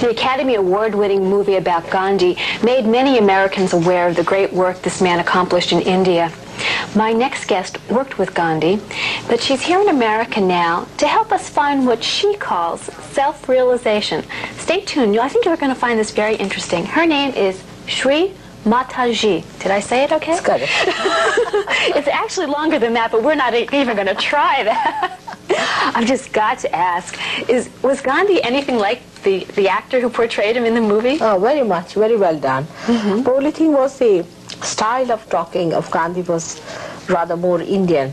The 0.00 0.08
Academy 0.08 0.54
Award 0.54 0.94
winning 0.94 1.28
movie 1.28 1.56
about 1.56 1.90
Gandhi 1.90 2.38
made 2.62 2.86
many 2.86 3.18
Americans 3.18 3.74
aware 3.74 4.08
of 4.08 4.16
the 4.16 4.24
great 4.24 4.50
work 4.50 4.80
this 4.80 5.02
man 5.02 5.20
accomplished 5.20 5.72
in 5.72 5.82
India. 5.82 6.32
My 6.96 7.12
next 7.12 7.46
guest 7.46 7.76
worked 7.90 8.18
with 8.18 8.32
Gandhi, 8.32 8.80
but 9.28 9.42
she's 9.42 9.60
here 9.60 9.78
in 9.78 9.90
America 9.90 10.40
now 10.40 10.86
to 10.96 11.06
help 11.06 11.32
us 11.32 11.50
find 11.50 11.86
what 11.86 12.02
she 12.02 12.34
calls 12.36 12.80
self-realization. 13.12 14.24
Stay 14.56 14.80
tuned. 14.80 15.18
I 15.18 15.28
think 15.28 15.44
you're 15.44 15.58
going 15.58 15.74
to 15.74 15.78
find 15.78 16.00
this 16.00 16.12
very 16.12 16.34
interesting. 16.36 16.86
Her 16.86 17.04
name 17.04 17.34
is 17.34 17.62
Shri 17.86 18.32
Mataji. 18.64 19.44
Did 19.58 19.70
I 19.70 19.80
say 19.80 20.04
it 20.04 20.12
okay? 20.12 20.32
It's 20.32 20.40
good. 20.40 20.62
it's 21.94 22.08
actually 22.08 22.46
longer 22.46 22.78
than 22.78 22.94
that, 22.94 23.12
but 23.12 23.22
we're 23.22 23.34
not 23.34 23.52
even 23.52 23.96
going 23.96 24.08
to 24.08 24.14
try 24.14 24.64
that. 24.64 25.20
I've 25.94 26.06
just 26.06 26.32
got 26.32 26.58
to 26.60 26.74
ask, 26.74 27.18
is 27.48 27.70
was 27.82 28.00
Gandhi 28.00 28.42
anything 28.42 28.76
like 28.76 29.00
the, 29.22 29.44
the 29.54 29.68
actor 29.68 30.00
who 30.00 30.08
portrayed 30.08 30.56
him 30.56 30.64
in 30.64 30.74
the 30.74 30.80
movie? 30.80 31.18
Oh, 31.20 31.38
very 31.38 31.62
much, 31.62 31.94
very 31.94 32.16
well 32.16 32.38
done. 32.38 32.64
Mm-hmm. 32.86 33.22
The 33.22 33.32
only 33.32 33.50
thing 33.50 33.72
was 33.72 33.98
the 33.98 34.24
style 34.62 35.10
of 35.10 35.28
talking 35.28 35.72
of 35.74 35.90
Gandhi 35.90 36.22
was 36.22 36.60
rather 37.08 37.36
more 37.36 37.60
Indian. 37.60 38.12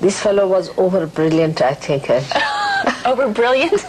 This 0.00 0.20
fellow 0.20 0.46
was 0.46 0.76
over 0.78 1.06
brilliant, 1.06 1.62
I 1.62 1.74
think. 1.74 2.10
Over 3.06 3.28
brilliant? 3.28 3.84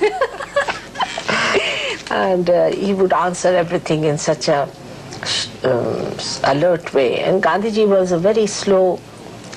and 2.12 2.50
uh, 2.50 2.72
he 2.72 2.94
would 2.94 3.14
answer 3.14 3.50
everything 3.50 4.04
in 4.06 4.18
such 4.18 4.48
a 4.48 4.70
um, 5.64 6.14
alert 6.44 6.94
way. 6.94 7.20
And 7.20 7.42
Gandhiji 7.42 7.88
was 7.88 8.12
a 8.12 8.18
very 8.20 8.48
slow 8.48 9.00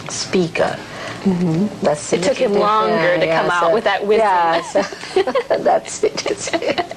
speaker. 0.09 0.79
Mm-hmm. 1.29 1.85
That's 1.85 2.13
It 2.13 2.23
took 2.23 2.37
him 2.37 2.55
longer 2.55 3.19
to 3.19 3.27
come 3.27 3.51
out 3.51 3.73
with 3.75 3.85
that 3.85 4.07
wisdom. 4.07 4.27
Yes, 4.27 4.73
that's 5.49 6.05
it. 6.05 6.15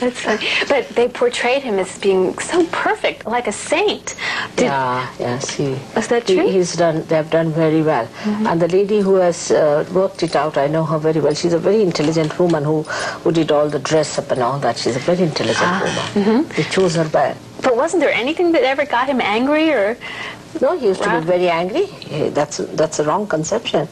That's 0.00 0.20
funny. 0.20 0.46
But 0.68 0.88
they 0.90 1.08
portrayed 1.08 1.62
him 1.62 1.78
as 1.78 1.98
being 1.98 2.36
so 2.38 2.66
perfect, 2.66 3.26
like 3.26 3.46
a 3.46 3.52
saint. 3.52 4.14
Did, 4.56 4.64
yeah, 4.66 5.08
yes. 5.18 5.50
He, 5.50 5.76
Was 5.94 6.08
that 6.08 6.28
he- 6.28 6.34
true? 6.34 6.46
he's 6.48 6.74
done. 6.76 7.02
They 7.06 7.16
have 7.16 7.30
done 7.30 7.50
very 7.52 7.80
well. 7.82 8.06
And 8.24 8.60
the 8.60 8.68
lady 8.68 9.00
who 9.00 9.14
has 9.14 9.50
uh, 9.50 9.86
worked 9.94 10.22
it 10.22 10.36
out, 10.36 10.58
I 10.58 10.66
know 10.66 10.84
her 10.84 10.98
very 10.98 11.20
well. 11.20 11.32
She's 11.34 11.54
a 11.54 11.58
very 11.58 11.80
intelligent 11.82 12.38
woman 12.38 12.64
who 12.64 12.82
who 13.22 13.32
did 13.32 13.50
all 13.50 13.68
the 13.70 13.78
dress 13.78 14.18
up 14.18 14.30
and 14.32 14.42
all 14.42 14.58
that. 14.58 14.76
She's 14.76 14.96
a 14.96 15.04
very 15.10 15.22
intelligent 15.22 16.14
woman. 16.14 16.46
They 16.48 16.64
chose 16.64 16.96
her 16.96 17.08
well. 17.12 17.36
But 17.66 17.76
wasn't 17.76 18.00
there 18.00 18.12
anything 18.12 18.52
that 18.52 18.62
ever 18.62 18.84
got 18.86 19.08
him 19.08 19.20
angry 19.20 19.70
or 19.72 19.96
No, 20.60 20.78
he 20.78 20.86
used 20.86 21.02
to 21.02 21.10
be 21.10 21.26
very 21.26 21.48
angry. 21.50 21.86
Eh, 22.12 22.30
That's 22.30 22.58
that's 22.80 23.00
a 23.00 23.04
wrong 23.08 23.26
conception. 23.26 23.88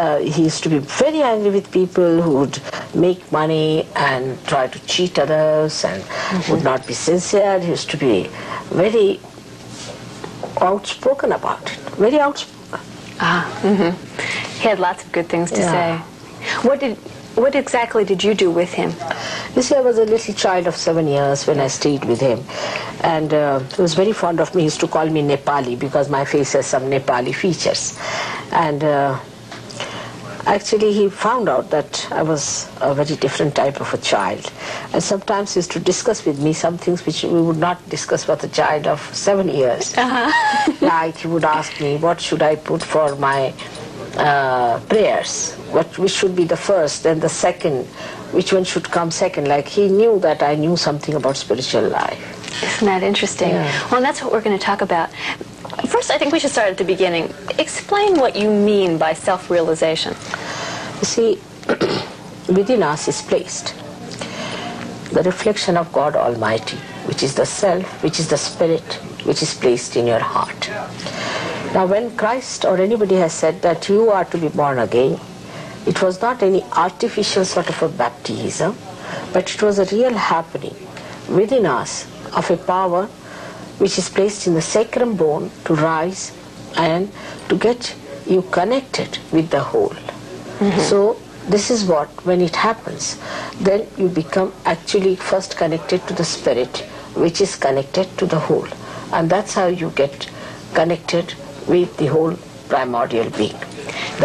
Uh, 0.00 0.18
he 0.34 0.44
used 0.44 0.62
to 0.62 0.68
be 0.68 0.78
very 0.78 1.22
angry 1.22 1.50
with 1.50 1.66
people 1.72 2.22
who 2.22 2.32
would 2.40 2.56
make 2.94 3.20
money 3.32 3.84
and 3.96 4.22
try 4.46 4.68
to 4.68 4.78
cheat 4.86 5.18
others 5.18 5.84
and 5.84 6.00
would 6.48 6.62
not 6.62 6.86
be 6.86 6.94
sincere. 6.94 7.58
He 7.58 7.70
used 7.76 7.90
to 7.90 7.98
be 8.08 8.30
very 8.82 9.18
outspoken 10.60 11.32
about 11.32 11.62
it. 11.72 11.78
Very 12.06 12.20
outspoken. 12.26 12.80
Ah, 13.20 13.42
mm 13.64 13.76
-hmm. 13.78 13.92
He 14.60 14.68
had 14.68 14.78
lots 14.78 15.00
of 15.04 15.08
good 15.12 15.28
things 15.28 15.50
to 15.50 15.60
Yeah. 15.60 15.72
say. 15.74 15.88
What 16.66 16.78
did 16.80 16.96
what 17.36 17.54
exactly 17.54 18.04
did 18.04 18.20
you 18.26 18.34
do 18.34 18.48
with 18.60 18.72
him? 18.80 18.90
You 19.56 19.62
see, 19.62 19.74
I 19.74 19.80
was 19.80 19.96
a 19.96 20.04
little 20.04 20.34
child 20.34 20.66
of 20.66 20.76
seven 20.76 21.06
years 21.08 21.46
when 21.46 21.60
I 21.60 21.68
stayed 21.68 22.04
with 22.04 22.20
him. 22.20 22.44
And 23.02 23.32
uh, 23.32 23.60
he 23.60 23.80
was 23.80 23.94
very 23.94 24.12
fond 24.12 24.38
of 24.38 24.54
me. 24.54 24.60
He 24.60 24.64
used 24.66 24.80
to 24.80 24.86
call 24.86 25.08
me 25.08 25.22
Nepali 25.22 25.78
because 25.78 26.10
my 26.10 26.26
face 26.26 26.52
has 26.52 26.66
some 26.66 26.82
Nepali 26.82 27.34
features. 27.34 27.98
And 28.52 28.84
uh, 28.84 29.18
actually, 30.44 30.92
he 30.92 31.08
found 31.08 31.48
out 31.48 31.70
that 31.70 32.06
I 32.12 32.22
was 32.22 32.68
a 32.82 32.94
very 32.94 33.16
different 33.16 33.54
type 33.54 33.80
of 33.80 33.94
a 33.94 33.96
child. 33.96 34.52
And 34.92 35.02
sometimes 35.02 35.54
he 35.54 35.58
used 35.60 35.72
to 35.72 35.80
discuss 35.80 36.26
with 36.26 36.38
me 36.38 36.52
some 36.52 36.76
things 36.76 37.06
which 37.06 37.22
we 37.24 37.40
would 37.40 37.56
not 37.56 37.88
discuss 37.88 38.28
with 38.28 38.44
a 38.44 38.48
child 38.48 38.86
of 38.86 39.00
seven 39.16 39.48
years. 39.48 39.96
like 40.82 41.16
he 41.16 41.28
would 41.28 41.44
ask 41.44 41.80
me, 41.80 41.96
what 41.96 42.20
should 42.20 42.42
I 42.42 42.56
put 42.56 42.82
for 42.82 43.16
my 43.16 43.54
uh, 44.18 44.80
prayers? 44.80 45.54
What 45.70 45.96
which 45.98 46.12
should 46.12 46.36
be 46.36 46.44
the 46.44 46.58
first, 46.58 47.04
then 47.04 47.20
the 47.20 47.28
second, 47.30 47.88
which 48.36 48.52
one 48.52 48.64
should 48.64 48.84
come 48.90 49.10
second? 49.10 49.48
Like 49.48 49.66
he 49.66 49.88
knew 49.88 50.20
that 50.20 50.42
I 50.42 50.54
knew 50.54 50.76
something 50.76 51.14
about 51.14 51.36
spiritual 51.36 51.88
life. 51.88 52.62
Isn't 52.62 52.86
that 52.86 53.02
interesting? 53.02 53.50
Yeah. 53.50 53.88
Well, 53.90 54.02
that's 54.02 54.22
what 54.22 54.30
we're 54.30 54.42
going 54.42 54.58
to 54.58 54.64
talk 54.64 54.82
about. 54.82 55.10
First, 55.88 56.10
I 56.10 56.18
think 56.18 56.32
we 56.32 56.38
should 56.38 56.50
start 56.50 56.68
at 56.68 56.78
the 56.78 56.84
beginning. 56.84 57.32
Explain 57.58 58.20
what 58.20 58.36
you 58.36 58.50
mean 58.50 58.98
by 58.98 59.14
self-realization. 59.14 60.14
You 61.00 61.06
see, 61.14 61.38
within 62.48 62.82
us 62.82 63.08
is 63.08 63.22
placed 63.22 63.74
the 65.12 65.22
reflection 65.22 65.76
of 65.78 65.90
God 65.92 66.14
Almighty, 66.14 66.76
which 67.06 67.22
is 67.22 67.34
the 67.34 67.46
self, 67.46 68.02
which 68.02 68.18
is 68.20 68.28
the 68.28 68.36
spirit, 68.36 69.00
which 69.24 69.40
is 69.42 69.54
placed 69.54 69.96
in 69.96 70.06
your 70.06 70.18
heart. 70.18 70.68
Now, 71.72 71.86
when 71.86 72.14
Christ 72.16 72.66
or 72.66 72.76
anybody 72.76 73.14
has 73.14 73.32
said 73.32 73.62
that 73.62 73.88
you 73.88 74.10
are 74.10 74.26
to 74.26 74.36
be 74.36 74.48
born 74.48 74.78
again, 74.78 75.18
it 75.86 76.02
was 76.02 76.20
not 76.20 76.42
any 76.42 76.62
artificial 76.72 77.44
sort 77.44 77.68
of 77.68 77.82
a 77.82 77.88
baptism, 77.88 78.76
but 79.32 79.54
it 79.54 79.62
was 79.62 79.78
a 79.78 79.84
real 79.96 80.14
happening 80.14 80.74
within 81.28 81.66
us 81.66 82.06
of 82.34 82.50
a 82.50 82.56
power 82.56 83.06
which 83.78 83.98
is 83.98 84.08
placed 84.08 84.46
in 84.46 84.54
the 84.54 84.62
sacrum 84.62 85.16
bone 85.16 85.50
to 85.64 85.74
rise 85.74 86.32
and 86.76 87.10
to 87.48 87.56
get 87.56 87.94
you 88.26 88.42
connected 88.42 89.18
with 89.32 89.50
the 89.50 89.60
whole. 89.60 89.90
Mm-hmm. 90.58 90.80
So 90.80 91.18
this 91.48 91.70
is 91.70 91.84
what, 91.84 92.08
when 92.24 92.40
it 92.40 92.56
happens, 92.56 93.18
then 93.60 93.86
you 93.96 94.08
become 94.08 94.52
actually 94.64 95.16
first 95.16 95.56
connected 95.56 96.06
to 96.08 96.14
the 96.14 96.24
spirit, 96.24 96.78
which 97.14 97.40
is 97.40 97.54
connected 97.54 98.08
to 98.18 98.26
the 98.26 98.38
whole. 98.38 98.66
And 99.12 99.30
that's 99.30 99.54
how 99.54 99.66
you 99.66 99.90
get 99.90 100.28
connected 100.74 101.34
with 101.68 101.96
the 101.98 102.06
whole 102.06 102.36
primordial 102.68 103.30
being. 103.30 103.56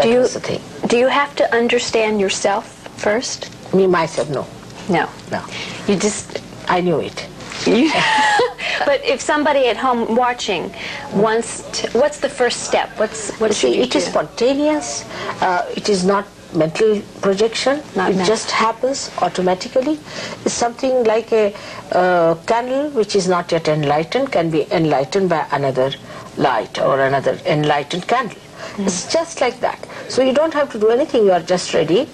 Do 0.00 0.08
you 0.08 0.18
was 0.20 0.34
the 0.34 0.40
thing. 0.40 0.60
do 0.88 0.96
you 0.96 1.08
have 1.08 1.34
to 1.36 1.54
understand 1.54 2.20
yourself 2.20 2.66
first? 2.98 3.50
Me, 3.74 3.86
myself, 3.86 4.30
no. 4.30 4.46
No. 4.88 5.08
No. 5.30 5.44
You 5.86 5.96
just 5.96 6.42
I 6.68 6.80
knew 6.80 7.00
it. 7.00 7.28
you, 7.66 7.90
But 8.86 9.04
if 9.04 9.20
somebody 9.20 9.66
at 9.68 9.76
home 9.76 10.16
watching 10.16 10.72
wants 11.14 11.62
to, 11.80 11.98
what's 11.98 12.18
the 12.20 12.28
first 12.28 12.64
step? 12.64 12.88
What's 12.98 13.30
what 13.38 13.52
see, 13.54 13.80
it 13.80 13.90
do? 13.92 13.98
is 13.98 14.06
spontaneous. 14.06 15.04
Uh, 15.40 15.70
it 15.76 15.88
is 15.88 16.04
not 16.04 16.26
mental 16.54 17.00
projection. 17.20 17.82
Not 17.94 18.12
it 18.12 18.24
just 18.26 18.50
happens 18.50 19.10
automatically. 19.18 19.98
It's 20.44 20.54
something 20.54 21.04
like 21.04 21.32
a 21.32 21.54
uh, 21.92 22.34
candle 22.46 22.90
which 22.90 23.14
is 23.14 23.28
not 23.28 23.52
yet 23.52 23.68
enlightened 23.68 24.32
can 24.32 24.50
be 24.50 24.70
enlightened 24.72 25.28
by 25.28 25.46
another 25.52 25.92
light 26.36 26.78
or 26.78 27.00
another 27.00 27.38
enlightened 27.46 28.06
candle. 28.06 28.38
Hmm. 28.38 28.82
It's 28.84 29.12
just 29.12 29.40
like 29.40 29.60
that. 29.60 29.86
So 30.08 30.22
you 30.22 30.32
don't 30.32 30.54
have 30.54 30.70
to 30.72 30.78
do 30.78 30.90
anything. 30.90 31.24
You 31.24 31.32
are 31.32 31.42
just 31.42 31.74
ready. 31.74 32.08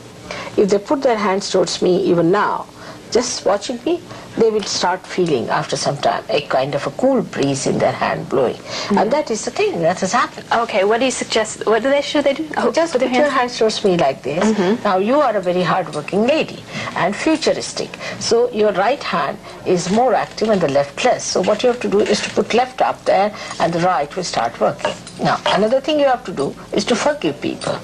If 0.57 0.71
they 0.71 0.79
put 0.79 1.03
their 1.03 1.17
hands 1.17 1.51
towards 1.51 1.81
me 1.83 2.03
even 2.05 2.31
now, 2.31 2.67
just 3.11 3.45
watching 3.45 3.79
me, 3.85 4.01
they 4.37 4.51
will 4.51 4.63
start 4.63 5.05
feeling 5.07 5.49
after 5.49 5.77
some 5.77 5.97
time 5.97 6.23
a 6.29 6.43
kind 6.43 6.75
of 6.75 6.87
a 6.87 6.91
cool 6.93 7.23
breeze 7.23 7.67
in 7.67 7.79
their 7.79 7.93
hand 7.93 8.29
blowing. 8.29 8.57
Hmm. 8.89 8.99
And 8.99 9.13
that 9.13 9.31
is 9.31 9.45
the 9.45 9.51
thing 9.51 9.81
that 9.81 9.99
has 10.01 10.13
happened. 10.13 10.47
Okay, 10.53 10.85
what 10.85 10.99
do 10.99 11.07
you 11.07 11.11
suggest? 11.11 11.67
What 11.67 11.83
do 11.83 11.91
they 11.91 12.03
should 12.03 12.25
they 12.25 12.35
do? 12.35 12.49
Oh, 12.57 12.71
Just 12.71 12.93
put 12.93 13.03
put 13.03 13.11
your 13.13 13.29
hands- 13.31 13.59
towards 13.59 13.83
me 13.85 13.97
like 13.97 14.23
this. 14.23 14.59
Now 14.85 14.99
you 14.99 15.21
are 15.21 15.35
a 15.37 15.41
very 15.41 15.63
hard-working 15.63 16.27
lady 16.27 16.63
and 16.97 17.17
futuristic. 17.17 17.91
So 18.21 18.51
your 18.51 18.73
right 18.73 19.03
hand 19.03 19.39
is 19.67 19.91
more 19.91 20.15
active 20.15 20.51
and 20.51 20.61
the 20.61 20.69
left 20.69 21.05
less. 21.05 21.25
So 21.25 21.41
what 21.43 21.63
you 21.63 21.69
have 21.71 21.81
to 21.81 21.89
do 21.89 22.01
is 22.01 22.21
to 22.21 22.31
put 22.31 22.55
left 22.55 22.81
up 22.81 23.05
there 23.05 23.35
and 23.61 23.73
the 23.73 23.81
right 23.81 24.15
will 24.15 24.25
start 24.25 24.61
working. 24.61 24.95
Now 25.23 25.41
another 25.47 25.81
thing 25.81 25.99
you 25.99 26.07
have 26.07 26.25
to 26.25 26.33
do 26.33 26.55
is 26.73 26.85
to 26.87 26.95
forgive 26.97 27.41
people. 27.41 27.77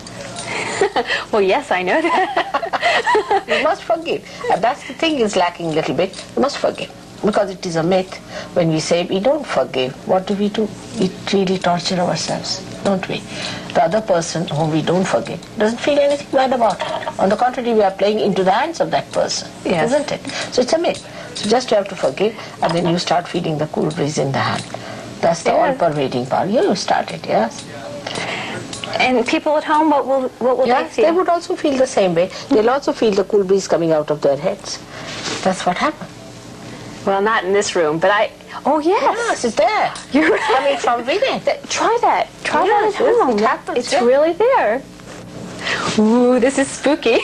Well, 1.33 1.43
yes, 1.43 1.71
I 1.71 1.83
know 1.83 2.01
that. 2.01 3.45
You 3.49 3.63
must 3.63 3.83
forgive. 3.85 4.23
And 4.53 4.63
that's 4.63 4.87
the 4.87 4.95
thing 4.95 5.19
is 5.21 5.37
lacking 5.37 5.67
a 5.67 5.73
little 5.73 5.95
bit. 5.95 6.25
You 6.37 6.43
must 6.43 6.59
forgive. 6.59 6.91
Because 7.25 7.51
it 7.51 7.65
is 7.65 7.77
a 7.77 7.83
myth. 7.83 8.15
When 8.55 8.69
we 8.69 8.81
say 8.81 9.05
we 9.05 9.19
don't 9.21 9.47
forgive, 9.47 9.95
what 10.07 10.27
do 10.27 10.35
we 10.35 10.49
do? 10.51 10.69
We 11.01 11.11
really 11.33 11.59
torture 11.59 11.97
ourselves, 11.99 12.61
don't 12.85 13.07
we? 13.09 13.19
The 13.73 13.83
other 13.85 14.01
person 14.03 14.47
whom 14.49 14.71
we 14.73 14.83
don't 14.83 15.07
forgive 15.07 15.41
doesn't 15.59 15.81
feel 15.81 15.99
anything 15.99 16.29
bad 16.33 16.53
about 16.53 16.81
it. 16.81 17.19
On 17.19 17.29
the 17.29 17.37
contrary, 17.37 17.73
we 17.73 17.83
are 17.83 17.91
playing 17.91 18.21
into 18.21 18.45
the 18.45 18.53
hands 18.53 18.81
of 18.81 18.91
that 18.91 19.11
person, 19.13 19.49
Yes. 19.65 19.91
isn't 19.93 20.13
it? 20.13 20.21
So 20.53 20.61
it's 20.63 20.73
a 20.75 20.79
myth. 20.79 21.03
So 21.37 21.49
just 21.49 21.71
you 21.71 21.77
have 21.79 21.89
to 21.89 21.97
forgive, 21.97 22.37
and 22.63 22.73
then 22.73 22.87
you 22.89 22.99
start 22.99 23.27
feeling 23.27 23.57
the 23.59 23.67
cool 23.69 23.91
breeze 23.91 24.19
in 24.19 24.31
the 24.33 24.39
hand. 24.39 24.63
That's 25.21 25.43
the 25.45 25.51
Yeah. 25.53 25.69
all-pervading 25.69 26.27
power. 26.27 26.47
You 26.47 26.75
start 26.77 27.11
it, 27.11 27.27
yes? 27.27 27.65
And 29.05 29.27
people 29.27 29.57
at 29.57 29.65
home, 29.65 29.91
what 29.91 30.07
will 30.07 30.29
what 30.45 30.59
will 30.59 30.67
Yes, 30.67 30.97
they 30.97 31.03
they 31.05 31.11
would 31.13 31.29
also 31.29 31.55
feel 31.57 31.77
the 31.77 31.87
same 31.87 32.15
way. 32.15 32.31
They'll 32.51 32.71
also 32.71 32.93
feel 32.93 33.13
the 33.13 33.25
cool 33.25 33.45
breeze 33.45 33.69
coming 33.69 33.93
out 33.93 34.11
of 34.11 34.21
their 34.21 34.37
heads. 34.37 34.79
That's 35.45 35.65
what 35.67 35.77
happened. 35.79 36.11
Well, 37.07 37.21
not 37.21 37.45
in 37.45 37.53
this 37.53 37.77
room, 37.77 37.99
but 37.99 38.11
I. 38.11 38.31
Oh 38.65 38.79
yes, 38.79 39.03
Yes, 39.03 39.45
it's 39.45 39.57
there. 39.57 39.93
You're 40.13 40.31
right. 40.31 40.41
coming 40.55 40.77
from 40.79 40.99
within. 41.07 41.41
Try 41.69 41.99
that. 42.01 42.29
Try 42.45 42.65
Yeah, 42.65 42.81
that 42.81 42.89
at 42.89 42.95
home. 42.95 43.31
it 43.39 43.41
happens, 43.41 43.79
It's 43.79 43.93
yeah. 43.93 44.05
really 44.05 44.33
there. 44.33 44.83
Ooh, 45.99 46.39
this 46.41 46.59
is 46.59 46.69
spooky. 46.69 47.19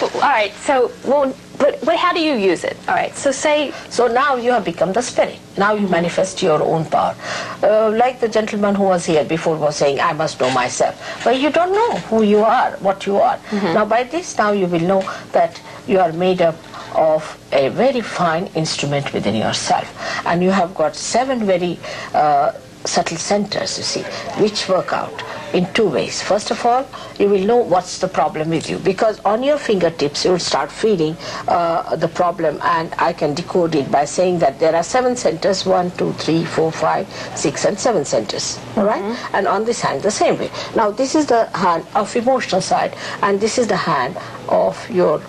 But, 0.00 0.14
all 0.14 0.20
right, 0.20 0.52
so 0.54 0.90
well, 1.04 1.34
But, 1.60 1.78
but 1.84 1.96
how 1.96 2.12
do 2.14 2.20
you 2.20 2.34
use 2.34 2.64
it? 2.64 2.76
All 2.88 2.94
right, 2.94 3.14
so 3.14 3.30
say, 3.30 3.72
So 3.90 4.06
now 4.06 4.36
you 4.36 4.50
have 4.52 4.64
become 4.64 4.92
the 4.92 5.02
spirit. 5.02 5.38
Now 5.58 5.74
you 5.74 5.86
manifest 5.88 6.42
your 6.42 6.62
own 6.62 6.86
power. 6.86 7.14
Uh, 7.62 7.90
like 7.90 8.18
the 8.18 8.28
gentleman 8.28 8.74
who 8.74 8.84
was 8.84 9.04
here 9.04 9.24
before 9.24 9.56
was 9.56 9.76
saying, 9.76 10.00
I 10.00 10.12
must 10.14 10.40
know 10.40 10.50
myself. 10.52 10.94
But 11.22 11.38
you 11.38 11.50
don't 11.50 11.72
know 11.72 11.96
who 12.08 12.22
you 12.22 12.38
are, 12.38 12.70
what 12.80 13.06
you 13.06 13.18
are. 13.18 13.38
Now 13.52 13.84
by 13.84 14.04
this, 14.04 14.36
now 14.38 14.52
you 14.52 14.66
will 14.66 14.80
know 14.80 15.02
that 15.32 15.60
you 15.86 15.98
are 16.00 16.12
made 16.12 16.40
up 16.40 16.56
of 16.96 17.38
a 17.52 17.68
very 17.68 18.00
fine 18.00 18.46
instrument 18.54 19.12
within 19.12 19.34
yourself. 19.36 19.86
And 20.26 20.42
you 20.42 20.50
have 20.50 20.74
got 20.74 20.96
seven 20.96 21.44
very 21.44 21.78
uh, 22.14 22.52
subtle 22.84 23.16
centers, 23.16 23.78
you 23.78 23.84
see, 23.84 24.02
which 24.40 24.68
work 24.68 24.92
out 24.92 25.22
in 25.52 25.70
two 25.72 25.88
ways. 25.88 26.22
First 26.22 26.50
of 26.50 26.64
all, 26.64 26.86
you 27.18 27.28
will 27.28 27.44
know 27.44 27.56
what's 27.56 27.98
the 27.98 28.08
problem 28.08 28.50
with 28.50 28.70
you 28.70 28.78
because 28.78 29.20
on 29.20 29.42
your 29.42 29.58
fingertips 29.58 30.24
you 30.24 30.32
will 30.32 30.38
start 30.38 30.70
feeling 30.70 31.16
uh, 31.48 31.96
the 31.96 32.08
problem 32.08 32.58
and 32.62 32.94
I 32.98 33.12
can 33.12 33.34
decode 33.34 33.74
it 33.74 33.90
by 33.90 34.04
saying 34.04 34.38
that 34.40 34.58
there 34.58 34.74
are 34.74 34.82
seven 34.82 35.16
centers, 35.16 35.66
one, 35.66 35.90
two, 35.92 36.12
three, 36.14 36.44
four, 36.44 36.72
five, 36.72 37.08
six 37.36 37.64
and 37.64 37.78
seven 37.78 38.04
centers, 38.04 38.58
all 38.76 38.84
right? 38.84 39.02
And 39.32 39.46
on 39.46 39.64
this 39.64 39.80
hand 39.80 40.02
the 40.02 40.10
same 40.10 40.38
way. 40.38 40.50
Now 40.76 40.90
this 40.90 41.14
is 41.14 41.26
the 41.26 41.46
hand 41.56 41.86
of 41.94 42.14
emotional 42.16 42.60
side 42.60 42.96
and 43.22 43.40
this 43.40 43.58
is 43.58 43.66
the 43.66 43.76
hand 43.76 44.16
of 44.48 44.88
your 44.90 45.20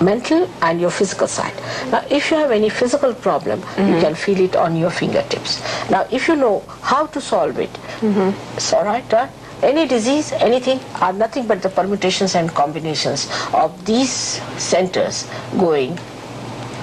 mental 0.00 0.48
and 0.62 0.80
your 0.80 0.90
physical 0.90 1.26
side. 1.26 1.54
Now, 1.90 2.04
if 2.10 2.30
you 2.30 2.36
have 2.36 2.50
any 2.50 2.68
physical 2.68 3.14
problem, 3.14 3.60
you 3.60 3.66
mm-hmm. 3.66 4.00
can 4.00 4.14
feel 4.14 4.40
it 4.40 4.56
on 4.56 4.76
your 4.76 4.90
fingertips. 4.90 5.60
Now, 5.90 6.06
if 6.10 6.28
you 6.28 6.36
know 6.36 6.60
how 6.82 7.06
to 7.06 7.20
solve 7.20 7.58
it, 7.58 7.72
mm-hmm. 8.00 8.56
it's 8.56 8.72
all 8.72 8.84
right, 8.84 9.04
huh? 9.10 9.28
Any 9.62 9.88
disease, 9.88 10.30
anything, 10.32 10.78
are 11.00 11.12
nothing 11.12 11.46
but 11.46 11.62
the 11.62 11.68
permutations 11.68 12.36
and 12.36 12.48
combinations 12.54 13.28
of 13.52 13.84
these 13.84 14.40
centers 14.56 15.28
going 15.58 15.98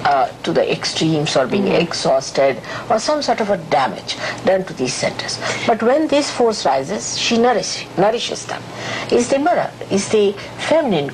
uh, 0.04 0.28
to 0.42 0.52
the 0.52 0.70
extremes 0.70 1.36
or 1.36 1.46
being 1.46 1.64
mm-hmm. 1.64 1.82
exhausted 1.82 2.60
or 2.90 2.98
some 2.98 3.22
sort 3.22 3.40
of 3.40 3.50
a 3.50 3.56
damage 3.70 4.16
done 4.44 4.64
to 4.64 4.74
these 4.74 4.94
centers. 4.94 5.38
But 5.66 5.82
when 5.82 6.06
this 6.08 6.30
force 6.30 6.64
rises, 6.64 7.18
she 7.18 7.38
nourishes, 7.38 7.86
nourishes 7.98 8.46
them. 8.46 8.62
Is 9.10 9.28
the 9.28 9.38
mirror, 9.38 9.70
is 9.90 10.08
the 10.10 10.32
feminine 10.58 11.10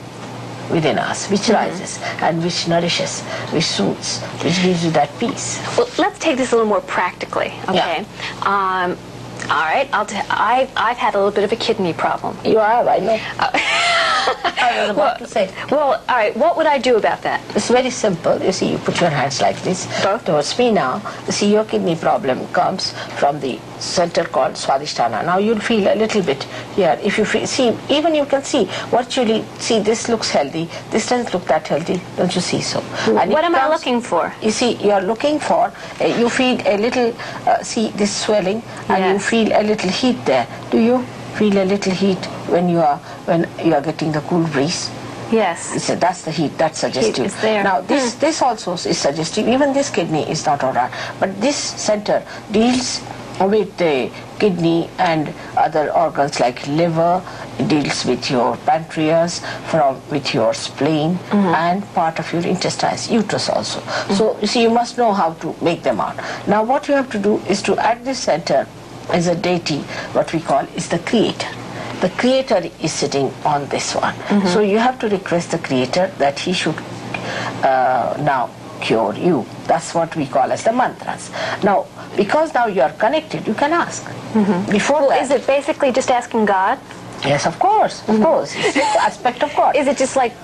within 0.73 0.99
us 0.99 1.31
which 1.31 1.49
rises 1.49 1.99
and 2.21 2.43
which 2.43 2.67
nourishes, 2.67 3.21
which 3.53 3.65
soothes, 3.65 4.21
which 4.43 4.61
gives 4.63 4.85
you 4.85 4.91
that 4.93 5.11
peace. 5.19 5.61
well, 5.77 5.89
let's 5.99 6.19
take 6.19 6.37
this 6.37 6.53
a 6.53 6.57
little 6.57 6.69
more 6.69 6.81
practically, 6.81 7.53
okay? 7.69 8.05
Um, 8.43 8.97
all 9.51 9.67
right, 9.69 9.89
I'll 9.93 10.07
t- 10.07 10.17
I, 10.31 10.69
I've 10.77 10.97
had 10.99 11.15
a 11.15 11.19
little 11.19 11.33
bit 11.33 11.45
of 11.45 11.53
a 11.53 11.57
kidney 11.57 11.93
problem. 11.93 12.37
You 12.45 12.59
have, 12.59 12.87
I 12.87 12.99
know. 12.99 13.19
I 14.63 14.83
was 14.83 14.91
about 14.91 15.19
to 15.19 15.27
say. 15.27 15.53
Well, 15.71 16.03
all 16.09 16.17
right, 16.17 16.37
what 16.37 16.57
would 16.57 16.67
I 16.67 16.79
do 16.79 16.97
about 16.97 17.23
that? 17.23 17.41
It's 17.57 17.69
very 17.69 17.91
simple. 17.91 18.39
You 18.41 18.53
see, 18.53 18.71
you 18.73 18.79
put 18.79 19.01
your 19.01 19.11
hands 19.11 19.41
like 19.41 19.61
this 19.63 19.87
Both? 20.03 20.25
towards 20.25 20.57
me 20.59 20.73
now. 20.73 21.03
You 21.27 21.33
see, 21.33 21.53
your 21.53 21.65
kidney 21.65 21.97
problem 21.97 22.47
comes 22.49 22.93
from 23.19 23.41
the 23.41 23.59
center 23.79 24.25
called 24.25 24.55
Swadhisthana. 24.55 25.25
Now 25.25 25.39
you'll 25.39 25.59
feel 25.61 25.89
a 25.93 25.97
little 25.97 26.23
bit 26.23 26.45
here. 26.77 26.99
If 27.03 27.19
you 27.19 27.25
feel, 27.25 27.47
see, 27.47 27.77
even 27.91 28.15
you 28.15 28.25
can 28.27 28.43
see, 28.43 28.65
virtually, 28.91 29.45
see, 29.59 29.81
this 29.81 30.09
looks 30.09 30.31
healthy. 30.31 30.69
This 30.91 31.09
doesn't 31.09 31.33
look 31.35 31.45
that 31.47 31.67
healthy. 31.67 32.01
Don't 32.17 32.35
you 32.35 32.41
see 32.41 32.61
so? 32.61 32.81
And 33.09 33.31
What 33.33 33.45
am 33.45 33.55
I 33.57 33.69
looking 33.69 34.01
for? 34.01 34.33
You 34.43 34.51
see, 34.51 34.75
you're 34.77 35.03
looking 35.03 35.39
for, 35.41 35.73
uh, 36.01 36.05
you 36.05 36.29
feel 36.29 36.61
a 36.67 36.77
little, 36.79 37.15
uh, 37.47 37.63
see 37.63 37.89
this 37.91 38.15
swelling, 38.25 38.63
and 38.89 39.15
you 39.15 39.19
feel 39.19 39.51
a 39.53 39.63
little 39.63 39.91
heat 39.91 40.25
there. 40.25 40.47
Do 40.71 40.79
you 40.79 41.05
feel 41.37 41.57
a 41.59 41.65
little 41.65 41.93
heat 41.93 42.25
when 42.49 42.69
you 42.69 42.79
are 42.79 42.99
when 43.27 43.49
you 43.65 43.75
are 43.75 43.81
getting 43.81 44.13
the 44.13 44.21
cool 44.23 44.47
breeze? 44.49 44.91
Yes. 45.33 45.83
So 45.83 45.97
that's 45.97 46.23
the 46.23 46.31
heat, 46.31 46.59
that's 46.59 46.81
suggestive. 46.81 47.27
is 47.27 47.41
there. 47.41 47.65
Now 47.65 47.81
this 47.81 48.15
hmm. 48.15 48.21
this 48.21 48.43
also 48.43 48.75
is 48.75 48.99
suggestive. 48.99 49.49
Even 49.49 49.73
this 49.73 49.91
kidney 49.91 50.29
is 50.31 50.45
not 50.45 50.63
alright, 50.63 50.93
but 51.19 51.41
this 51.41 51.57
center 51.57 52.23
deals 52.51 53.01
with 53.41 53.77
the 53.79 54.11
kidney 54.39 54.91
and 54.99 55.33
other 55.57 55.91
organs 55.93 56.39
like 56.39 56.67
liver. 56.69 57.23
Deals 57.67 58.05
with 58.05 58.31
your 58.31 58.57
pancreas, 58.69 59.41
from 59.71 60.01
with 60.11 60.35
your 60.35 60.53
spleen, 60.55 61.15
mm-hmm. 61.15 61.55
and 61.55 61.85
part 61.95 62.19
of 62.19 62.33
your 62.33 62.45
intestines, 62.47 63.11
uterus 63.11 63.49
also. 63.49 63.81
So 64.15 64.31
mm-hmm. 64.31 64.41
you 64.41 64.47
see, 64.47 64.63
you 64.63 64.71
must 64.71 64.99
know 64.99 65.13
how 65.13 65.35
to 65.35 65.55
make 65.63 65.83
them 65.83 66.01
out. 66.01 66.17
Now 66.49 66.65
what 66.65 66.89
you 66.89 66.95
have 66.95 67.11
to 67.11 67.19
do 67.19 67.39
is 67.49 67.63
to 67.63 67.77
at 67.79 68.05
this 68.05 68.19
center 68.19 68.67
is 69.15 69.27
a 69.27 69.35
deity, 69.35 69.81
what 70.13 70.33
we 70.33 70.41
call 70.41 70.67
is 70.77 70.89
the 70.89 70.99
creator 71.01 71.49
the 72.03 72.11
creator 72.11 72.61
is 72.83 72.93
sitting 72.93 73.33
on 73.45 73.67
this 73.69 73.95
one. 73.95 74.15
Mm-hmm. 74.15 74.49
So 74.49 74.61
you 74.61 74.79
have 74.79 74.99
to 74.99 75.09
request 75.09 75.53
the 75.53 75.59
creator 75.59 76.09
that 76.19 76.37
he 76.37 76.53
should 76.53 76.75
uh, 77.63 78.19
now 78.21 78.51
cure 78.81 79.15
you. 79.15 79.47
That's 79.67 79.95
what 79.95 80.15
we 80.17 80.27
call 80.27 80.51
as 80.51 80.65
the 80.65 80.73
mantras. 80.73 81.31
Now, 81.63 81.87
because 82.17 82.53
now 82.53 82.67
you 82.67 82.83
are 82.83 82.93
connected, 82.93 83.47
you 83.47 83.55
can 83.55 83.73
ask. 83.73 84.03
Mm-hmm. 84.05 84.73
Before 84.73 85.01
Well, 85.01 85.11
that, 85.11 85.23
is 85.23 85.31
it 85.31 85.47
basically 85.47 85.93
just 85.93 86.11
asking 86.11 86.47
God? 86.47 86.79
yes, 87.25 87.47
of 87.47 87.57
course, 87.61 88.01
of 88.03 88.17
mm-hmm. 88.17 88.25
course, 88.25 88.53
it's 88.57 88.75
the 88.75 88.83
aspect 88.83 89.45
of 89.45 89.55
God. 89.55 89.77
Is 89.77 89.87
it 89.87 89.97
just 89.97 90.17
like 90.17 90.35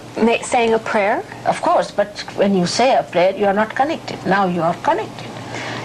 saying 0.43 0.75
a 0.75 0.79
prayer? 0.79 1.25
Of 1.45 1.61
course, 1.61 1.91
but 1.91 2.21
when 2.37 2.55
you 2.55 2.67
say 2.67 2.97
a 2.97 3.03
prayer, 3.03 3.35
you 3.37 3.47
are 3.47 3.53
not 3.53 3.75
connected. 3.75 4.25
Now 4.25 4.47
you 4.47 4.63
are 4.63 4.75
connected. 4.75 5.27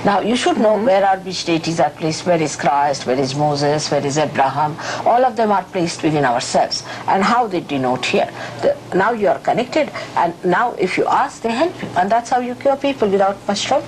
Now 0.05 0.19
you 0.19 0.35
should 0.35 0.57
know 0.57 0.83
where 0.83 1.05
are 1.05 1.17
which 1.19 1.45
deities 1.45 1.79
are 1.79 1.89
placed, 1.89 2.25
where 2.25 2.41
is 2.41 2.57
Christ, 2.57 3.05
where 3.05 3.17
is 3.17 3.35
Moses, 3.35 3.89
where 3.89 4.05
is 4.05 4.17
Abraham. 4.17 4.75
All 5.07 5.23
of 5.23 5.38
them 5.38 5.51
are 5.51 5.63
placed 5.63 6.03
within 6.03 6.25
ourselves. 6.25 6.83
And 7.07 7.23
how 7.23 7.47
they 7.47 7.61
denote 7.61 8.05
here. 8.05 8.29
The, 8.61 8.75
now 8.94 9.11
you 9.11 9.29
are 9.29 9.39
connected 9.39 9.89
and 10.17 10.33
now 10.44 10.73
if 10.73 10.97
you 10.97 11.05
ask, 11.05 11.41
they 11.41 11.51
help 11.51 11.81
you. 11.81 11.88
And 11.95 12.11
that's 12.11 12.29
how 12.29 12.39
you 12.39 12.55
cure 12.55 12.75
people 12.75 13.07
without 13.07 13.38
much 13.47 13.63
trouble. 13.63 13.88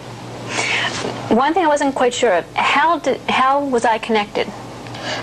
One 1.35 1.53
thing 1.53 1.65
I 1.65 1.67
wasn't 1.67 1.95
quite 1.95 2.13
sure 2.13 2.33
of, 2.33 2.45
how, 2.55 2.99
did, 2.99 3.19
how 3.29 3.65
was 3.65 3.83
I 3.83 3.97
connected? 3.97 4.47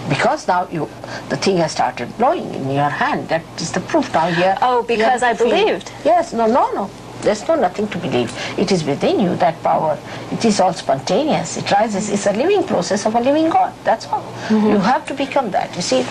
Because 0.08 0.46
now 0.46 0.68
you, 0.68 0.90
the 1.28 1.36
thing 1.36 1.56
has 1.56 1.72
started 1.72 2.16
blowing 2.18 2.52
in 2.54 2.70
your 2.70 2.90
hand. 2.90 3.28
That 3.28 3.42
is 3.58 3.72
the 3.72 3.80
proof 3.80 4.12
now 4.12 4.26
here. 4.30 4.56
Oh, 4.60 4.82
because 4.82 5.22
I 5.22 5.32
believed. 5.32 5.90
Yes, 6.04 6.32
no, 6.32 6.46
no, 6.46 6.70
no. 6.72 6.90
There's 7.22 7.46
no 7.48 7.54
nothing 7.54 7.88
to 7.88 7.98
believe. 7.98 8.32
It 8.58 8.72
is 8.72 8.84
within 8.84 9.20
you, 9.20 9.36
that 9.36 9.60
power. 9.62 9.98
It 10.30 10.44
is 10.44 10.60
all 10.60 10.72
spontaneous. 10.72 11.56
It 11.56 11.70
rises. 11.70 12.10
It's 12.10 12.26
a 12.26 12.32
living 12.32 12.64
process 12.64 13.06
of 13.06 13.14
a 13.14 13.20
living 13.20 13.48
God. 13.48 13.72
That's 13.84 14.06
all. 14.06 14.24
You 14.50 14.78
have 14.78 15.06
to 15.06 15.14
become 15.14 15.50
that. 15.52 15.74
You 15.76 15.82
see, 15.82 16.02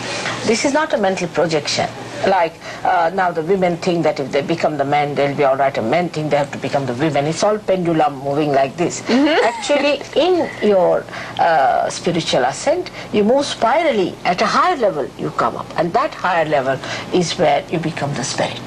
this 0.45 0.65
is 0.65 0.73
not 0.73 0.93
a 0.93 0.97
mental 0.97 1.27
projection. 1.27 1.89
Like 2.27 2.53
uh, 2.85 3.11
now 3.13 3.31
the 3.31 3.41
women 3.41 3.77
think 3.77 4.03
that 4.03 4.19
if 4.19 4.31
they 4.31 4.41
become 4.41 4.77
the 4.77 4.85
men, 4.85 5.15
they'll 5.15 5.35
be 5.35 5.43
all 5.43 5.57
right. 5.57 5.75
And 5.77 5.89
men 5.89 6.09
think 6.09 6.31
they 6.31 6.37
have 6.37 6.51
to 6.51 6.57
become 6.57 6.85
the 6.85 6.93
women. 6.93 7.25
It's 7.25 7.43
all 7.43 7.57
pendulum 7.57 8.19
moving 8.19 8.51
like 8.51 8.77
this. 8.77 9.01
Actually, 9.09 10.01
in 10.15 10.49
your 10.61 11.03
uh, 11.39 11.89
spiritual 11.89 12.43
ascent, 12.43 12.91
you 13.11 13.23
move 13.23 13.45
spirally. 13.45 14.15
At 14.23 14.41
a 14.41 14.45
higher 14.45 14.77
level, 14.77 15.09
you 15.17 15.31
come 15.31 15.57
up. 15.57 15.67
And 15.77 15.91
that 15.93 16.13
higher 16.13 16.45
level 16.45 16.79
is 17.13 17.37
where 17.37 17.65
you 17.69 17.79
become 17.79 18.13
the 18.13 18.23
spirit 18.23 18.61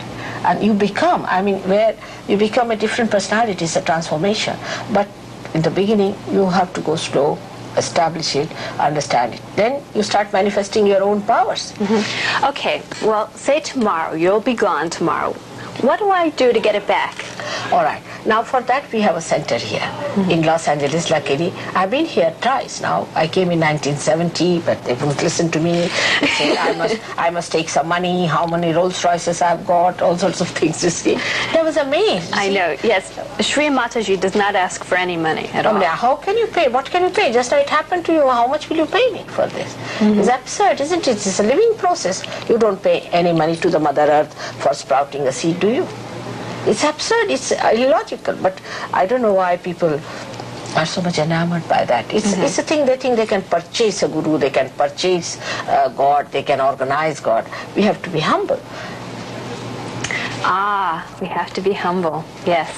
and 0.45 0.63
you 0.63 0.73
become 0.75 1.25
i 1.29 1.41
mean 1.43 1.59
where 1.69 1.97
you 2.29 2.37
become 2.37 2.71
a 2.71 2.77
different 2.77 3.11
personality 3.11 3.65
it's 3.65 3.77
a 3.77 3.83
transformation 3.83 4.57
but 4.93 5.09
in 5.55 5.63
the 5.63 5.71
beginning 5.71 6.15
you 6.31 6.49
have 6.49 6.73
to 6.73 6.81
go 6.81 6.97
slow 6.97 7.39
establish 7.77 8.37
it 8.37 8.49
understand 8.79 9.35
it 9.35 9.41
then 9.57 9.83
you 9.95 10.03
start 10.03 10.33
manifesting 10.33 10.87
your 10.87 11.03
own 11.03 11.21
powers 11.23 11.73
mm-hmm. 11.73 12.45
Okay, 12.45 12.83
well, 13.03 13.31
say 13.35 13.61
tomorrow, 13.61 14.15
you'll 14.15 14.41
be 14.41 14.55
gone 14.55 14.91
tomorrow. 14.91 15.33
What 15.81 15.99
do 15.99 16.11
I 16.11 16.29
do 16.31 16.53
to 16.53 16.61
get 16.61 16.75
it 16.75 16.87
back? 16.87 17.25
All 17.73 17.83
right 17.83 18.03
now 18.27 18.43
for 18.43 18.61
that 18.63 18.91
we 18.93 19.01
have 19.01 19.17
a 19.17 19.21
center 19.21 19.57
here 19.57 19.89
in 20.31 20.43
los 20.43 20.69
angeles 20.69 21.11
luckily 21.11 21.53
i've 21.75 21.91
been 21.91 22.07
here 22.07 22.35
twice 22.41 22.81
now 22.81 23.07
i 23.15 23.27
came 23.27 23.51
in 23.51 23.61
1970 23.61 24.61
but 24.61 24.83
they 24.85 24.95
wouldn't 24.95 25.23
listen 25.23 25.51
to 25.51 25.61
me 25.61 25.89
they 26.21 26.27
said 26.27 26.57
i 26.59 26.73
must 26.83 27.01
i 27.19 27.31
must 27.31 27.53
take 27.53 27.69
some 27.69 27.89
money 27.89 28.27
how 28.27 28.47
many 28.47 28.73
rolls 28.73 29.05
royces 29.05 29.43
i've 29.43 29.67
got 29.67 30.01
all 30.03 30.17
sorts 30.17 30.41
of 30.41 30.49
things 30.49 30.83
you 30.85 30.91
see 30.91 31.19
there 31.53 31.65
was 31.65 31.77
a 31.77 31.85
I 32.33 32.49
know, 32.49 32.77
yes, 32.83 33.13
Sri 33.41 33.67
Mataji 33.67 34.21
does 34.21 34.35
not 34.35 34.55
ask 34.57 34.83
for 34.85 34.97
any 34.97 35.17
money 35.17 35.47
at 35.49 35.67
I 35.67 35.71
all. 35.71 35.81
how 35.97 36.17
can 36.17 36.37
you 36.37 36.47
pay? 36.49 36.69
What 36.69 36.87
can 36.87 37.03
you 37.05 37.11
pay? 37.11 37.33
Just 37.33 37.51
now 37.51 37.59
it 37.59 37.69
happened 37.69 38.05
to 38.07 38.13
you. 38.13 38.29
How 38.29 38.47
much 38.47 38.69
will 38.69 38.77
you 38.77 38.87
pay 38.87 39.11
me 39.13 39.23
for 39.29 39.47
this? 39.47 39.73
Mm-hmm. 39.75 40.21
It's 40.21 40.29
absurd, 40.29 40.81
isn't 40.81 41.07
it? 41.07 41.17
It's 41.27 41.39
a 41.39 41.43
living 41.43 41.75
process. 41.79 42.23
You 42.49 42.59
don't 42.59 42.83
pay 42.83 43.03
any 43.13 43.33
money 43.33 43.57
to 43.57 43.71
the 43.71 43.79
Mother 43.79 44.03
Earth 44.03 44.35
for 44.63 44.75
sprouting 44.75 45.27
a 45.27 45.33
seed, 45.33 45.61
do 45.61 45.69
you? 45.69 45.87
It's 46.67 46.85
absurd. 46.85 47.31
It's 47.31 47.53
illogical. 47.53 48.37
But 48.37 48.61
I 48.93 49.07
don't 49.07 49.23
know 49.23 49.35
why 49.35 49.57
people 49.57 50.01
are 50.77 50.87
so 50.87 51.01
much 51.03 51.19
enamored 51.19 51.67
by 51.69 51.85
that. 51.85 52.13
It's, 52.13 52.37
it's 52.37 52.59
a 52.59 52.63
thing 52.63 52.85
they 52.87 52.97
think 52.97 53.17
they 53.17 53.27
can 53.27 53.43
purchase 53.43 54.03
a 54.03 54.09
guru, 54.09 54.39
they 54.39 54.51
can 54.51 54.71
purchase 54.71 55.39
uh, 55.69 55.89
God, 55.91 56.31
they 56.33 56.43
can 56.43 56.61
organize 56.61 57.21
God. 57.21 57.49
We 57.77 57.83
have 57.83 58.03
to 58.03 58.11
be 58.11 58.21
humble. 58.21 58.61
Ah, 60.47 61.07
we 61.21 61.27
have 61.29 61.53
to 61.55 61.61
be 61.61 61.73
humble. 61.73 62.25
Yes, 62.45 62.71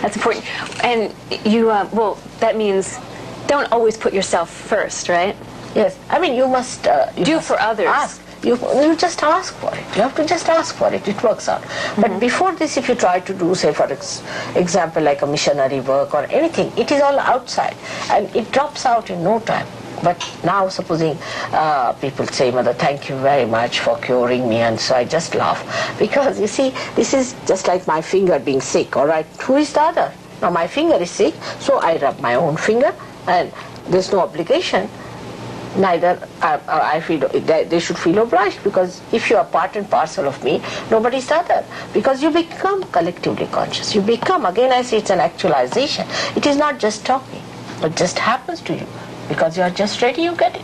that's 0.00 0.16
important. 0.16 0.44
And 0.82 1.14
you, 1.44 1.70
uh, 1.70 1.88
well, 1.92 2.18
that 2.40 2.56
means 2.56 2.98
don't 3.46 3.70
always 3.70 3.96
put 3.96 4.12
yourself 4.12 4.50
first, 4.50 5.08
right? 5.08 5.36
Yes, 5.74 5.98
I 6.08 6.18
mean 6.18 6.34
you 6.34 6.48
must 6.48 6.86
uh, 6.86 7.12
you 7.16 7.24
Do 7.24 7.34
must 7.36 7.48
for 7.48 7.60
others. 7.60 7.86
Ask. 7.86 8.22
You, 8.46 8.56
you 8.80 8.94
just 8.94 9.22
ask 9.24 9.52
for 9.54 9.74
it. 9.74 9.84
You 9.96 10.02
have 10.02 10.14
to 10.16 10.24
just 10.24 10.48
ask 10.48 10.74
for 10.76 10.92
it. 10.94 11.06
It 11.08 11.20
works 11.22 11.48
out. 11.48 11.64
But 12.00 12.20
before 12.20 12.52
this, 12.54 12.76
if 12.76 12.88
you 12.88 12.94
try 12.94 13.18
to 13.18 13.34
do, 13.34 13.54
say, 13.56 13.72
for 13.74 13.90
ex- 13.92 14.22
example, 14.54 15.02
like 15.02 15.22
a 15.22 15.26
missionary 15.26 15.80
work 15.80 16.14
or 16.14 16.24
anything, 16.30 16.70
it 16.78 16.92
is 16.92 17.02
all 17.02 17.18
outside. 17.18 17.76
And 18.08 18.34
it 18.36 18.52
drops 18.52 18.86
out 18.86 19.10
in 19.10 19.24
no 19.24 19.40
time. 19.40 19.66
But 20.04 20.16
now, 20.44 20.68
supposing 20.68 21.18
uh, 21.52 21.92
people 21.94 22.26
say, 22.28 22.52
Mother, 22.52 22.72
thank 22.74 23.08
you 23.08 23.16
very 23.16 23.46
much 23.46 23.80
for 23.80 23.98
curing 23.98 24.48
me, 24.48 24.56
and 24.58 24.78
so 24.78 24.94
I 24.94 25.04
just 25.04 25.34
laugh. 25.34 25.60
Because 25.98 26.38
you 26.38 26.46
see, 26.46 26.70
this 26.94 27.14
is 27.14 27.34
just 27.46 27.66
like 27.66 27.84
my 27.88 28.00
finger 28.00 28.38
being 28.38 28.60
sick, 28.60 28.96
all 28.96 29.06
right? 29.08 29.26
Who 29.42 29.56
is 29.56 29.72
the 29.72 29.82
other? 29.82 30.12
Now, 30.40 30.50
my 30.50 30.68
finger 30.68 30.96
is 30.96 31.10
sick, 31.10 31.34
so 31.58 31.78
I 31.80 31.96
rub 31.96 32.20
my 32.20 32.34
own 32.36 32.56
finger, 32.56 32.94
and 33.26 33.50
there's 33.88 34.12
no 34.12 34.20
obligation. 34.20 34.88
Neither 35.76 36.18
uh, 36.40 36.58
I 36.66 37.00
feel 37.00 37.20
they 37.28 37.80
should 37.80 37.98
feel 37.98 38.18
obliged 38.22 38.62
because 38.64 39.02
if 39.12 39.28
you 39.28 39.36
are 39.36 39.44
part 39.44 39.76
and 39.76 39.88
parcel 39.90 40.26
of 40.26 40.42
me, 40.42 40.62
nobody's 40.90 41.30
other. 41.30 41.64
Because 41.92 42.22
you 42.22 42.30
become 42.30 42.82
collectively 42.84 43.46
conscious. 43.46 43.94
You 43.94 44.00
become, 44.00 44.46
again, 44.46 44.72
I 44.72 44.82
say 44.82 44.98
it's 44.98 45.10
an 45.10 45.20
actualization. 45.20 46.06
It 46.34 46.46
is 46.46 46.56
not 46.56 46.78
just 46.78 47.04
talking, 47.04 47.42
it 47.82 47.94
just 47.94 48.18
happens 48.18 48.62
to 48.62 48.74
you 48.74 48.86
because 49.28 49.56
you 49.56 49.62
are 49.62 49.70
just 49.70 50.00
ready, 50.02 50.22
you 50.22 50.34
get 50.34 50.56
it. 50.56 50.62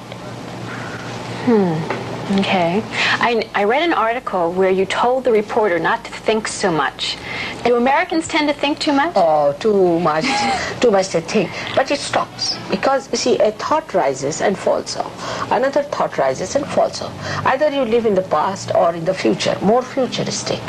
Okay. 2.38 2.82
I, 3.20 3.46
I 3.54 3.64
read 3.64 3.82
an 3.82 3.92
article 3.92 4.52
where 4.52 4.70
you 4.70 4.86
told 4.86 5.24
the 5.24 5.32
reporter 5.32 5.78
not 5.78 6.02
to 6.06 6.10
think 6.10 6.48
so 6.48 6.70
much. 6.70 7.18
Do 7.64 7.76
Americans 7.76 8.26
tend 8.26 8.48
to 8.48 8.54
think 8.54 8.78
too 8.78 8.92
much? 8.92 9.12
Oh, 9.16 9.54
too 9.60 10.00
much, 10.00 10.24
too 10.80 10.90
much 10.90 11.08
to 11.08 11.20
think. 11.20 11.50
But 11.76 11.90
it 11.90 11.98
stops 11.98 12.56
because 12.70 13.10
you 13.10 13.18
see, 13.18 13.38
a 13.38 13.52
thought 13.52 13.92
rises 13.92 14.40
and 14.40 14.56
falls 14.56 14.96
off. 14.96 15.52
Another 15.52 15.82
thought 15.82 16.16
rises 16.16 16.56
and 16.56 16.66
falls 16.66 17.02
off. 17.02 17.12
Either 17.44 17.68
you 17.68 17.84
live 17.84 18.06
in 18.06 18.14
the 18.14 18.22
past 18.22 18.74
or 18.74 18.94
in 18.94 19.04
the 19.04 19.14
future, 19.14 19.58
more 19.60 19.82
futuristic. 19.82 20.60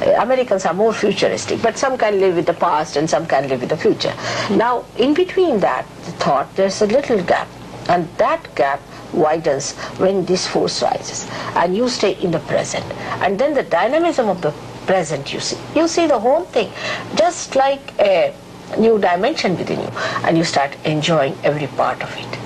Uh, 0.00 0.14
Americans 0.20 0.66
are 0.66 0.74
more 0.74 0.92
futuristic, 0.92 1.60
but 1.60 1.76
some 1.76 1.98
can 1.98 2.20
live 2.20 2.36
with 2.36 2.46
the 2.46 2.54
past 2.54 2.96
and 2.96 3.10
some 3.10 3.26
can 3.26 3.48
live 3.48 3.60
with 3.60 3.70
the 3.70 3.76
future. 3.76 4.14
Now, 4.50 4.84
in 4.96 5.14
between 5.14 5.58
that 5.60 5.84
the 6.04 6.12
thought, 6.12 6.54
there's 6.54 6.80
a 6.80 6.86
little 6.86 7.20
gap, 7.24 7.48
and 7.88 8.08
that 8.18 8.54
gap 8.54 8.80
widens 9.12 9.72
when 9.98 10.24
this 10.24 10.46
force 10.46 10.82
rises 10.82 11.26
and 11.56 11.76
you 11.76 11.88
stay 11.88 12.12
in 12.22 12.30
the 12.30 12.40
present. 12.40 12.84
And 13.22 13.38
then 13.38 13.54
the 13.54 13.62
dynamism 13.62 14.28
of 14.28 14.40
the 14.42 14.52
present 14.86 15.34
you 15.34 15.40
see 15.40 15.58
you 15.74 15.86
see 15.86 16.06
the 16.06 16.18
whole 16.18 16.44
thing. 16.44 16.70
Just 17.14 17.56
like 17.56 17.92
a 18.00 18.34
new 18.76 18.98
dimension 18.98 19.56
within 19.56 19.80
you 19.80 19.88
and 20.24 20.36
you 20.36 20.44
start 20.44 20.76
enjoying 20.84 21.36
every 21.42 21.66
part 21.68 22.02
of 22.02 22.10
it 22.16 22.38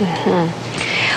mm-hmm. 0.00 0.69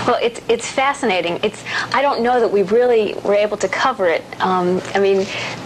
Well, 0.08 0.20
it's 0.22 0.42
it's 0.50 0.70
fascinating. 0.70 1.40
It's 1.44 1.64
I 1.94 2.02
don't 2.02 2.22
know 2.22 2.40
that 2.40 2.52
we 2.52 2.64
really 2.64 3.14
were 3.24 3.36
able 3.36 3.58
to 3.58 3.68
cover 3.68 4.08
it. 4.08 4.24
Um, 4.42 4.82
I 4.94 5.00
mean, 5.00 5.26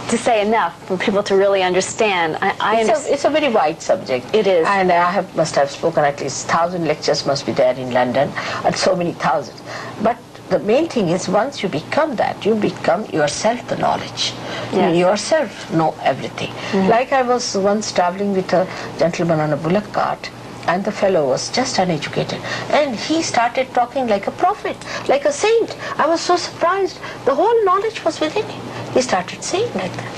to 0.10 0.18
say 0.18 0.46
enough 0.46 0.74
for 0.88 0.98
people 0.98 1.24
to 1.24 1.36
really 1.36 1.64
understand. 1.64 2.38
I, 2.42 2.56
I 2.60 2.82
it's, 2.82 3.08
a, 3.08 3.14
it's 3.14 3.26
a 3.26 3.30
very 3.30 3.50
wide 3.52 3.82
subject 3.82 4.34
It 4.34 4.48
is. 4.48 4.66
and 4.68 4.92
i 4.92 5.12
have 5.12 5.36
must 5.36 5.56
have 5.56 5.70
spoken 5.70 6.04
at 6.06 6.22
least 6.22 6.48
thousand 6.48 6.86
lectures 6.86 7.26
must 7.26 7.46
be 7.46 7.52
there 7.52 7.76
in 7.76 7.92
london 7.92 8.32
and 8.66 8.76
so 8.76 8.96
many 8.96 9.14
thousands 9.14 9.62
but 10.02 10.18
the 10.50 10.60
main 10.60 10.88
thing 10.88 11.10
is 11.10 11.28
once 11.28 11.62
you 11.62 11.68
become 11.70 12.16
that 12.16 12.46
you 12.46 12.56
become 12.56 13.06
yourself 13.08 13.68
the 13.68 13.78
knowledge 13.78 14.34
you 14.74 14.88
yourself 15.06 15.70
know 15.74 15.94
everything 16.04 16.52
like 16.96 17.12
i 17.12 17.22
was 17.22 17.58
once 17.58 17.92
traveling 17.92 18.32
with 18.34 18.54
a 18.54 18.66
gentleman 18.98 19.40
on 19.40 19.52
a 19.54 19.58
bullock 19.58 19.92
cart 19.92 20.30
and 20.68 20.84
the 20.84 20.92
fellow 20.92 21.28
was 21.28 21.50
just 21.52 21.78
uneducated. 21.80 22.40
And 22.72 22.96
he 22.96 23.22
started 23.22 23.74
talking 23.74 24.08
like 24.08 24.28
a 24.28 24.32
prophet 24.32 24.78
like 25.08 25.26
a 25.26 25.32
saint. 25.32 25.76
I 26.00 26.08
was 26.08 26.22
so 26.22 26.36
surprised. 26.36 27.00
The 27.26 27.36
whole 27.36 27.66
knowledge 27.66 28.04
was 28.04 28.20
within 28.20 28.46
him. 28.46 28.94
He 28.94 29.02
started 29.02 29.44
saying 29.44 29.74
like 29.74 29.94
that. 29.94 30.14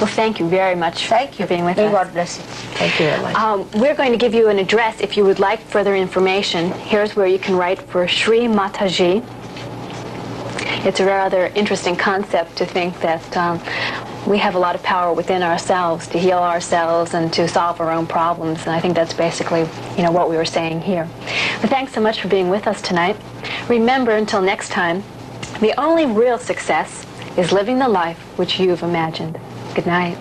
Well, 0.00 0.06
thank 0.06 0.38
you 0.40 0.48
very 0.48 0.74
much 0.74 1.06
thank 1.08 1.38
you. 1.38 1.46
for 1.46 1.48
being 1.48 1.64
with 1.64 1.76
May 1.76 1.86
us. 1.86 1.92
god 1.92 2.12
bless 2.12 2.38
you. 2.38 2.44
Thank 2.44 3.00
you 3.00 3.06
very 3.06 3.22
much. 3.22 3.34
Um, 3.36 3.68
we're 3.72 3.94
going 3.94 4.12
to 4.12 4.18
give 4.18 4.34
you 4.34 4.48
an 4.48 4.58
address 4.58 5.00
if 5.00 5.16
you 5.16 5.24
would 5.24 5.38
like 5.38 5.60
further 5.60 5.94
information. 5.94 6.72
Here's 6.72 7.16
where 7.16 7.26
you 7.26 7.38
can 7.38 7.56
write 7.56 7.80
for 7.82 8.06
Sri 8.08 8.40
Mataji. 8.40 9.24
It's 10.84 11.00
a 11.00 11.06
rather 11.06 11.46
interesting 11.54 11.94
concept 11.96 12.56
to 12.56 12.66
think 12.66 13.00
that 13.00 13.36
um, 13.36 13.60
we 14.26 14.38
have 14.38 14.54
a 14.54 14.58
lot 14.58 14.74
of 14.74 14.82
power 14.82 15.12
within 15.12 15.42
ourselves 15.42 16.06
to 16.08 16.18
heal 16.18 16.38
ourselves 16.38 17.14
and 17.14 17.32
to 17.32 17.48
solve 17.48 17.80
our 17.80 17.90
own 17.90 18.06
problems. 18.06 18.60
And 18.62 18.70
I 18.70 18.80
think 18.80 18.94
that's 18.94 19.12
basically, 19.12 19.68
you 19.96 20.02
know, 20.02 20.12
what 20.12 20.30
we 20.30 20.36
were 20.36 20.44
saying 20.44 20.82
here. 20.82 21.08
But 21.60 21.70
thanks 21.70 21.92
so 21.92 22.00
much 22.00 22.20
for 22.20 22.28
being 22.28 22.48
with 22.48 22.66
us 22.66 22.80
tonight. 22.80 23.16
Remember, 23.68 24.12
until 24.12 24.40
next 24.40 24.68
time, 24.68 25.02
the 25.60 25.78
only 25.80 26.06
real 26.06 26.38
success 26.38 27.06
is 27.36 27.52
living 27.52 27.78
the 27.78 27.88
life 27.88 28.18
which 28.38 28.60
you've 28.60 28.82
imagined. 28.82 29.38
Good 29.74 29.86
night. 29.86 30.18